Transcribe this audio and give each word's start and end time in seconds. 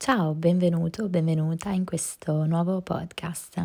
Ciao, 0.00 0.32
benvenuto, 0.32 1.08
benvenuta 1.08 1.70
in 1.70 1.84
questo 1.84 2.46
nuovo 2.46 2.80
podcast. 2.82 3.60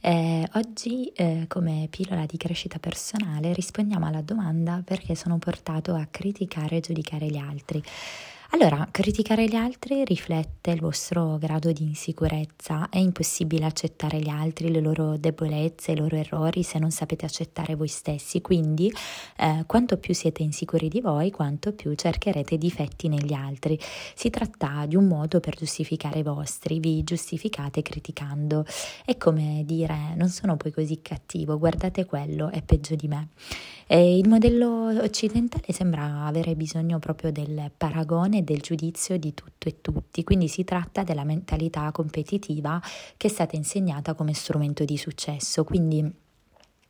Eh, 0.00 0.48
oggi, 0.54 1.08
eh, 1.08 1.46
come 1.48 1.88
pillola 1.90 2.26
di 2.26 2.36
crescita 2.36 2.78
personale, 2.78 3.52
rispondiamo 3.52 4.06
alla 4.06 4.22
domanda 4.22 4.82
perché 4.84 5.16
sono 5.16 5.38
portato 5.38 5.92
a 5.94 6.06
criticare 6.08 6.76
e 6.76 6.80
giudicare 6.80 7.26
gli 7.26 7.38
altri. 7.38 7.82
Allora, 8.50 8.86
criticare 8.90 9.46
gli 9.46 9.56
altri 9.56 10.04
riflette 10.04 10.70
il 10.70 10.80
vostro 10.80 11.38
grado 11.38 11.72
di 11.72 11.82
insicurezza. 11.82 12.88
È 12.88 12.98
impossibile 12.98 13.64
accettare 13.64 14.20
gli 14.20 14.28
altri, 14.28 14.70
le 14.70 14.80
loro 14.80 15.16
debolezze, 15.16 15.92
i 15.92 15.96
loro 15.96 16.14
errori 16.16 16.62
se 16.62 16.78
non 16.78 16.90
sapete 16.90 17.24
accettare 17.24 17.74
voi 17.74 17.88
stessi. 17.88 18.40
Quindi, 18.42 18.92
eh, 19.38 19.64
quanto 19.66 19.96
più 19.96 20.14
siete 20.14 20.42
insicuri 20.42 20.88
di 20.88 21.00
voi, 21.00 21.30
quanto 21.32 21.72
più 21.72 21.94
cercherete 21.94 22.56
difetti 22.56 23.08
negli 23.08 23.32
altri. 23.32 23.78
Si 24.14 24.30
tratta 24.30 24.86
di 24.86 24.94
un 24.94 25.08
modo 25.08 25.40
per 25.40 25.56
giustificare 25.56 26.20
i 26.20 26.22
vostri, 26.22 26.78
vi 26.78 27.02
giustificate 27.02 27.82
criticando. 27.82 28.64
È 29.04 29.16
come 29.16 29.62
dire: 29.64 30.14
non 30.16 30.28
sono 30.28 30.56
poi 30.56 30.70
così 30.70 31.00
cattivo, 31.02 31.58
guardate 31.58 32.04
quello, 32.04 32.50
è 32.50 32.62
peggio 32.62 32.94
di 32.94 33.08
me. 33.08 33.30
E 33.86 34.16
il 34.16 34.28
modello 34.28 34.88
occidentale 35.02 35.72
sembra 35.72 36.24
avere 36.24 36.54
bisogno 36.54 36.98
proprio 36.98 37.30
del 37.30 37.70
paragone 37.76 38.33
del 38.42 38.60
giudizio 38.60 39.18
di 39.18 39.34
tutto 39.34 39.68
e 39.68 39.80
tutti, 39.80 40.24
quindi 40.24 40.48
si 40.48 40.64
tratta 40.64 41.04
della 41.04 41.24
mentalità 41.24 41.92
competitiva 41.92 42.80
che 43.16 43.28
è 43.28 43.30
stata 43.30 43.54
insegnata 43.54 44.14
come 44.14 44.32
strumento 44.32 44.84
di 44.84 44.96
successo, 44.96 45.62
quindi 45.62 46.22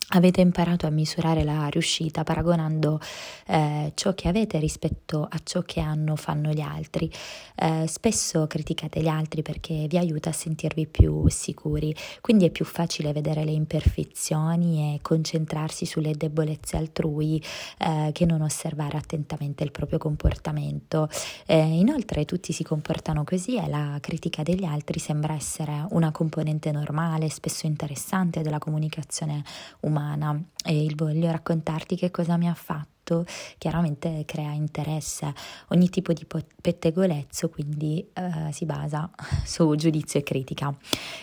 Avete 0.09 0.43
imparato 0.43 0.87
a 0.87 0.91
misurare 0.91 1.45
la 1.45 1.67
riuscita 1.69 2.25
paragonando 2.25 3.01
eh, 3.47 3.93
ciò 3.95 4.15
che 4.15 4.29
avete 4.29 4.59
rispetto 4.59 5.27
a 5.29 5.41
ciò 5.43 5.62
che 5.62 5.81
hanno 5.81 6.15
fanno 6.15 6.51
gli 6.51 6.61
altri. 6.61 7.11
Eh, 7.57 7.87
spesso 7.89 8.47
criticate 8.47 9.01
gli 9.01 9.09
altri 9.09 9.41
perché 9.41 9.87
vi 9.89 9.97
aiuta 9.97 10.29
a 10.29 10.33
sentirvi 10.33 10.87
più 10.87 11.27
sicuri, 11.29 11.95
quindi 12.20 12.45
è 12.45 12.51
più 12.51 12.67
facile 12.67 13.12
vedere 13.12 13.45
le 13.45 13.53
imperfezioni 13.53 14.95
e 14.95 15.01
concentrarsi 15.01 15.87
sulle 15.87 16.12
debolezze 16.12 16.77
altrui 16.77 17.43
eh, 17.78 18.11
che 18.12 18.27
non 18.27 18.43
osservare 18.43 18.98
attentamente 18.98 19.65
il 19.65 19.71
proprio 19.71 19.98
comportamento. 19.98 21.09
Eh, 21.47 21.59
inoltre 21.59 22.27
tutti 22.27 22.53
si 22.53 22.62
comportano 22.62 23.25
così 23.25 23.56
e 23.56 23.67
la 23.69 23.97
critica 24.00 24.43
degli 24.43 24.65
altri 24.65 24.98
sembra 24.98 25.33
essere 25.33 25.87
una 25.91 26.12
componente 26.12 26.71
normale, 26.73 27.31
spesso 27.31 27.67
interessante 27.67 28.43
della 28.43 28.59
comunicazione 28.59 29.43
umana 29.81 29.94
umana 29.95 30.39
e 30.64 30.83
il 30.83 30.97
voglio 30.97 31.31
raccontarti 31.31 31.95
che 31.97 32.11
cosa 32.11 32.37
mi 32.37 32.48
ha 32.48 32.55
fatto 32.55 33.25
chiaramente 33.59 34.25
crea 34.27 34.50
interesse. 34.50 35.33
Ogni 35.69 35.89
tipo 35.89 36.12
di 36.12 36.27
pettegolezzo 36.61 37.48
quindi 37.48 38.05
eh, 38.12 38.53
si 38.53 38.65
basa 38.65 39.09
su 39.45 39.75
giudizio 39.77 40.20
e 40.20 40.22
critica. 40.22 40.75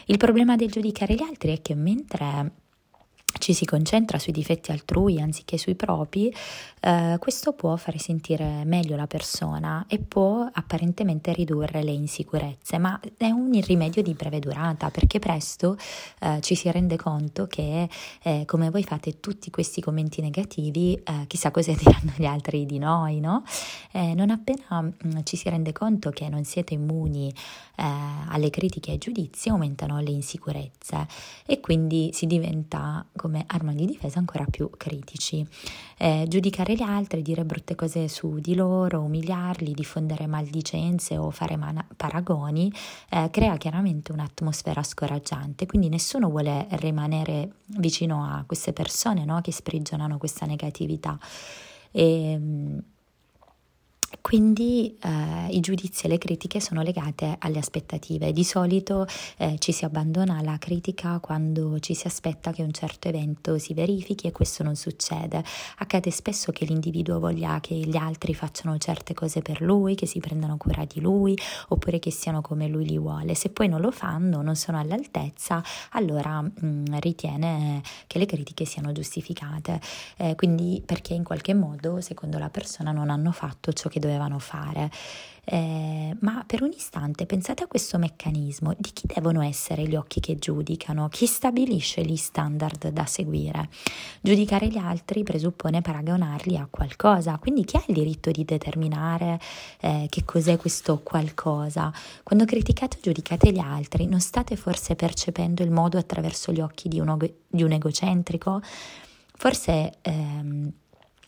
Il 0.05 0.17
problema 0.17 0.55
del 0.55 0.72
giudicare 0.72 1.16
gli 1.16 1.23
altri 1.23 1.53
è 1.53 1.61
che 1.61 1.75
mentre 1.75 2.52
ci 3.42 3.53
si 3.53 3.66
concentra 3.66 4.20
sui 4.20 4.31
difetti 4.31 4.72
altrui 4.72 5.20
anziché 5.20 5.58
sui 5.58 5.75
propri, 5.75 6.34
eh, 6.80 7.17
questo 7.20 7.53
può 7.53 7.75
fare 7.75 7.98
sentire 7.98 8.64
meglio 8.66 8.95
la 8.95 9.08
persona 9.08 9.86
e 9.88 10.00
può 10.00 10.48
apparentemente 10.52 11.33
ridurre 11.33 11.83
le 11.83 11.92
insicurezze, 11.92 12.78
ma 12.78 13.00
è 13.17 13.30
un 13.30 13.59
rimedio 13.61 14.02
di 14.02 14.14
breve 14.14 14.39
durata 14.39 14.89
perché 14.89 15.20
presto 15.20 15.78
eh, 16.20 16.39
ci 16.42 16.56
si 16.56 16.72
rende 16.72 16.95
conto 16.95 17.48
che 17.48 17.89
eh, 18.22 18.44
come 18.45 18.70
voi 18.70 18.83
fate 18.83 19.20
tutti 19.20 19.50
questi 19.50 19.81
commenti 19.81 20.22
negativi, 20.22 20.94
eh, 20.94 21.26
chissà 21.28 21.52
cosa 21.52 21.73
diranno 21.78 22.14
gli 22.16 22.26
altri 22.26 22.66
di 22.66 22.78
noi, 22.78 23.20
no? 23.20 23.44
Eh, 23.92 24.14
non 24.14 24.30
appena 24.30 24.81
mh, 24.81 24.94
mm, 25.05 25.20
ci 25.23 25.36
si 25.36 25.50
rende 25.50 25.72
conto 25.73 26.11
che 26.11 26.30
non 26.30 26.44
siete 26.44 26.76
immuni 26.76 27.33
eh, 27.76 27.83
alle 28.28 28.50
critiche 28.52 28.89
e 28.89 28.94
ai 28.94 29.00
giudizi, 29.00 29.50
aumentano 29.50 30.00
le 30.00 30.11
insicurezze 30.11 31.08
e 31.45 31.59
quindi 31.59 32.11
si 32.14 32.28
diventa 32.28 33.05
come 33.16 33.30
arma 33.47 33.73
di 33.73 33.85
difesa 33.85 34.19
ancora 34.19 34.45
più 34.49 34.69
critici. 34.77 35.45
Eh, 35.97 36.25
giudicare 36.27 36.73
gli 36.75 36.81
altri, 36.81 37.21
dire 37.21 37.45
brutte 37.45 37.75
cose 37.75 38.08
su 38.08 38.39
di 38.39 38.55
loro, 38.55 39.02
umiliarli, 39.02 39.73
diffondere 39.73 40.27
maldicenze 40.27 41.17
o 41.17 41.30
fare 41.31 41.55
man- 41.55 41.86
paragoni, 41.95 42.71
eh, 43.09 43.30
crea 43.31 43.58
chiaramente 43.58 44.11
un'atmosfera 44.11 44.83
scoraggiante, 44.83 45.65
quindi 45.65 45.89
nessuno 45.89 46.30
vuole 46.30 46.67
rimanere 46.71 47.52
vicino 47.77 48.23
a 48.23 48.43
queste 48.45 48.73
persone 48.73 49.25
no? 49.25 49.41
che 49.41 49.52
sprigionano 49.52 50.17
questa 50.17 50.45
negatività. 50.45 51.17
E, 51.91 52.31
ehm, 52.31 52.83
quindi 54.20 54.98
eh, 55.02 55.48
i 55.49 55.60
giudizi 55.61 56.05
e 56.05 56.10
le 56.10 56.17
critiche 56.17 56.60
sono 56.60 56.82
legate 56.82 57.38
alle 57.39 57.60
aspettative. 57.60 58.33
Di 58.33 58.44
solito 58.44 59.08
eh, 59.38 59.55
ci 59.60 59.72
si 59.72 59.86
abbandona 59.86 60.38
alla 60.38 60.58
critica 60.58 61.20
quando 61.20 61.80
ci 61.80 61.94
si 61.94 62.08
aspetta 62.08 62.52
che 62.52 62.61
un 62.61 62.71
certo 62.71 63.08
evento 63.08 63.58
si 63.58 63.73
verifichi 63.73 64.27
e 64.27 64.32
questo 64.32 64.64
non 64.64 64.76
succede. 64.76 65.44
Accade 65.77 66.11
spesso 66.11 66.52
che 66.52 66.66
l'individuo 66.66 67.20
voglia 67.20 67.60
che 67.61 67.76
gli 67.76 67.95
altri 67.95 68.33
facciano 68.33 68.77
certe 68.77 69.14
cose 69.14 69.42
per 69.42 69.61
lui, 69.61 69.95
che 69.95 70.05
si 70.05 70.20
prendano 70.20 70.58
cura 70.58 70.83
di 70.86 71.00
lui 71.00 71.38
oppure 71.70 72.00
che 72.00 72.11
siano 72.11 72.42
come 72.42 72.67
lui 72.67 72.86
li 72.86 72.98
vuole. 72.98 73.33
Se 73.36 73.50
poi 73.50 73.70
non 73.70 73.80
lo 73.80 73.92
fanno, 73.92 74.42
non 74.42 74.55
sono 74.55 74.77
all'altezza, 74.80 75.64
allora 75.92 76.42
mh, 76.42 76.52
mm, 76.66 76.86
ritiene 77.00 77.82
che 78.08 78.20
le 78.20 78.26
critiche 78.26 78.66
siano 78.66 78.92
giustificate. 78.92 79.80
Eh, 80.17 80.36
quindi 80.36 80.82
perché 80.86 81.14
in 81.14 81.23
qualche 81.23 81.54
modo, 81.54 82.02
secondo 82.02 82.38
la 82.38 82.50
persona, 82.50 82.92
non 82.92 83.10
hanno 83.10 83.32
fatto 83.32 83.71
ciò 83.71 83.88
che 83.88 84.00
dovevano 84.02 84.38
fare. 84.39 84.92
Eh, 85.44 86.16
ma 86.20 86.44
per 86.45 86.62
un 86.62 86.70
istante 86.70 87.26
pensate 87.26 87.64
a 87.64 87.67
questo 87.67 87.98
meccanismo, 87.98 88.76
di 88.78 88.92
chi 88.94 89.08
devono 89.08 89.42
essere 89.42 89.88
gli 89.88 89.95
occhi 89.95 90.20
che 90.20 90.38
giudicano, 90.38 91.10
chi 91.10 91.26
stabilisce 91.26 92.04
gli 92.04 92.16
standard 92.16 92.89
da 92.89 93.06
seguire. 93.06 93.70
Giudicare 94.22 94.67
gli 94.67 94.78
altri 94.78 95.23
presuppone 95.23 95.82
paragonarli 95.82 96.58
a 96.58 96.67
qualcosa, 96.70 97.38
quindi 97.39 97.66
chi 97.66 97.78
ha 97.78 97.84
il 97.88 97.95
diritto 97.95 98.30
di 98.30 98.45
determinare 98.45 99.39
eh, 99.80 100.06
che 100.10 100.23
cos'è 100.26 100.58
questo 100.58 101.00
qualcosa? 101.00 101.92
Quando 102.22 102.45
criticate 102.45 102.98
o 102.98 103.00
giudicate 103.02 103.52
gli 103.52 103.60
altri, 103.60 104.06
non 104.06 104.20
state 104.20 104.56
forse 104.56 104.95
percependo 104.95 105.64
il 105.64 105.72
modo 105.72 105.98
attraverso 105.98 106.52
gli 106.52 106.62
occhi 106.62 106.88
di, 106.88 107.00
uno, 107.00 107.18
di 107.18 107.64
un 107.64 107.72
egocentrico? 107.72 108.62
Forse... 109.33 109.98
Ehm, 110.02 110.72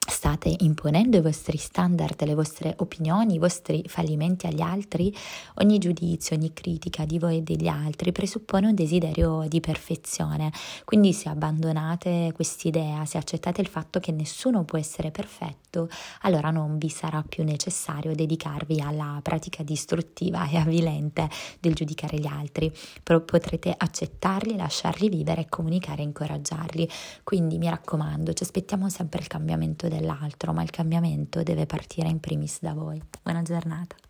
State 0.06 0.54
imponendo 0.60 1.18
i 1.18 1.22
vostri 1.22 1.58
standard, 1.58 2.22
le 2.26 2.36
vostre 2.36 2.74
opinioni, 2.80 3.36
i 3.36 3.40
vostri 3.40 3.84
fallimenti 3.88 4.48
agli 4.48 4.62
altri? 4.62 5.14
Ogni 5.56 5.78
giudizio, 5.80 6.36
ogni 6.36 6.54
critica 6.54 7.06
di 7.06 7.20
voi 7.20 7.38
e 7.38 7.42
degli 7.42 7.68
altri 7.68 8.12
presuppone 8.12 8.68
un 8.68 8.76
desiderio 8.76 9.46
di 9.48 9.60
perfezione. 9.60 10.52
Quindi 10.84 11.14
se 11.14 11.30
abbandonate 11.30 12.32
quest'idea, 12.34 13.06
se 13.06 13.18
accettate 13.18 13.62
il 13.62 13.68
fatto 13.68 14.00
che 14.00 14.12
nessuno 14.12 14.66
può 14.66 14.78
essere 14.78 15.10
perfetto, 15.10 15.90
allora 16.22 16.52
non 16.52 16.78
vi 16.78 16.90
sarà 16.90 17.24
più 17.28 17.44
necessario 17.44 18.14
dedicarvi 18.14 18.82
alla 18.82 19.20
pratica 19.24 19.64
distruttiva 19.64 20.48
e 20.50 20.58
avvilente 20.58 21.30
del 21.60 21.74
giudicare 21.74 22.20
gli 22.20 22.28
altri. 22.28 22.72
Però 23.02 23.22
potrete 23.22 23.74
accettarli, 23.76 24.58
lasciarli 24.58 25.10
vivere 25.10 25.42
e 25.42 25.50
comunicare 25.50 26.02
e 26.02 26.06
incoraggiarli. 26.06 26.90
Quindi 27.24 27.58
mi 27.58 27.70
raccomando, 27.70 28.34
ci 28.34 28.44
aspettiamo 28.44 28.90
sempre 28.90 29.22
il 29.22 29.28
cambiamento 29.28 29.88
dell'altro, 29.94 30.54
ma 30.54 30.64
il 30.64 30.70
cambiamento 30.70 31.44
deve 31.44 31.66
partire 31.66 32.10
in 32.10 32.20
primis 32.20 32.60
da 32.62 32.74
voi. 32.74 33.02
Buona 33.22 33.42
giornata. 33.42 33.96